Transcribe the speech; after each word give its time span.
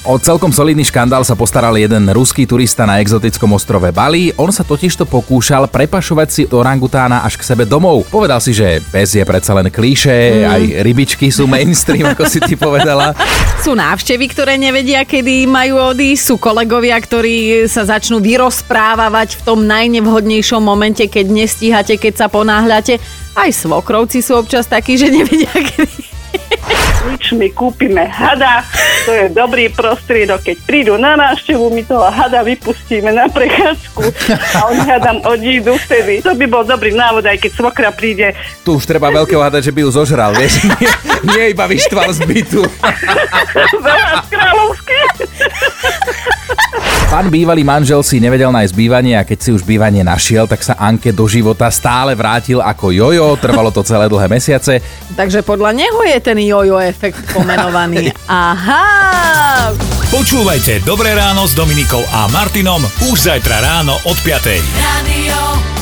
O 0.00 0.16
celkom 0.16 0.48
solidný 0.48 0.80
škandál 0.80 1.20
sa 1.28 1.36
postaral 1.36 1.76
jeden 1.76 2.08
ruský 2.08 2.48
turista 2.48 2.88
na 2.88 3.04
exotickom 3.04 3.52
ostrove 3.52 3.92
Bali. 3.92 4.32
On 4.40 4.48
sa 4.48 4.64
totižto 4.64 5.04
pokúšal 5.04 5.68
prepašovať 5.68 6.28
si 6.32 6.42
orangutána 6.48 7.20
až 7.20 7.36
k 7.36 7.44
sebe 7.44 7.68
domov. 7.68 8.08
Povedal 8.08 8.40
si, 8.40 8.56
že 8.56 8.80
pes 8.88 9.12
je 9.12 9.20
predsa 9.28 9.52
len 9.52 9.68
klíše, 9.68 10.08
mm. 10.08 10.44
aj 10.48 10.62
rybičky 10.88 11.28
sú 11.28 11.44
mainstream, 11.44 12.16
ako 12.16 12.24
si 12.32 12.40
ty 12.40 12.56
povedala. 12.56 13.12
Sú 13.60 13.76
návštevy, 13.76 14.24
ktoré 14.32 14.56
nevedia, 14.56 15.04
kedy 15.04 15.44
majú 15.44 15.92
odísť, 15.92 16.32
sú 16.32 16.40
kolegovia, 16.40 16.96
ktorí 16.96 17.68
sa 17.68 17.84
začnú 17.84 18.16
vyrozprávať 18.16 19.36
v 19.36 19.42
tom 19.44 19.68
najnevhodnejšom 19.68 20.64
momente, 20.64 21.04
keď 21.04 21.28
nestíhate, 21.28 22.00
keď 22.00 22.24
sa 22.24 22.26
ponáhľate. 22.32 22.96
Aj 23.36 23.52
svokrovci 23.52 24.24
sú 24.24 24.40
občas 24.40 24.64
takí, 24.64 24.96
že 24.96 25.12
nevedia, 25.12 25.52
kedy 25.76 26.09
my 27.34 27.48
kúpime 27.54 28.04
hada, 28.06 28.62
to 29.06 29.10
je 29.14 29.26
dobrý 29.32 29.70
prostriedok, 29.72 30.44
keď 30.44 30.56
prídu 30.66 30.94
na 31.00 31.16
návštevu, 31.16 31.70
my 31.72 31.82
toho 31.86 32.06
hada 32.10 32.44
vypustíme 32.44 33.10
na 33.10 33.26
prechádzku 33.30 34.02
a 34.54 34.58
oni 34.70 34.82
hadam 34.84 35.18
odídu 35.24 35.76
vtedy. 35.86 36.20
To 36.22 36.36
by 36.36 36.46
bol 36.50 36.64
dobrý 36.66 36.92
návod, 36.92 37.24
aj 37.26 37.38
keď 37.40 37.50
svokra 37.54 37.90
príde. 37.94 38.34
Tu 38.66 38.76
už 38.76 38.84
treba 38.84 39.10
veľkého 39.10 39.40
hada, 39.40 39.62
že 39.62 39.72
by 39.72 39.86
ju 39.86 39.90
zožral, 39.90 40.34
vieš, 40.36 40.62
nie, 40.80 40.90
nie 41.24 41.44
iba 41.54 41.64
vyštval 41.64 42.12
z 42.12 42.20
bytu. 42.26 42.62
Veľa 43.80 44.12
kráľovské. 44.28 44.98
Pán 47.10 47.26
bývalý 47.26 47.66
manžel 47.66 48.06
si 48.06 48.22
nevedel 48.22 48.54
nájsť 48.54 48.70
bývanie 48.70 49.18
a 49.18 49.26
keď 49.26 49.38
si 49.42 49.50
už 49.50 49.66
bývanie 49.66 50.06
našiel, 50.06 50.46
tak 50.46 50.62
sa 50.62 50.78
Anke 50.78 51.10
do 51.10 51.26
života 51.26 51.66
stále 51.66 52.14
vrátil 52.14 52.62
ako 52.62 52.94
jojo, 52.94 53.34
trvalo 53.34 53.74
to 53.74 53.82
celé 53.82 54.06
dlhé 54.06 54.30
mesiace. 54.30 54.78
Takže 55.18 55.42
podľa 55.42 55.74
neho 55.74 56.06
je 56.06 56.18
ten 56.22 56.38
jojo 56.38 56.78
efekt 56.78 57.18
pomenovaný. 57.34 58.14
Aha! 58.30 59.74
Počúvajte 60.06 60.86
Dobré 60.86 61.10
ráno 61.18 61.50
s 61.50 61.58
Dominikou 61.58 62.06
a 62.14 62.30
Martinom 62.30 62.86
už 63.10 63.26
zajtra 63.26 63.58
ráno 63.58 63.98
od 64.06 64.14
5. 64.14 64.62
Radio 64.78 65.79